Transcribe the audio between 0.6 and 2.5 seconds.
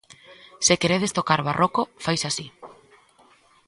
Se queredes tocar barroco, faise así.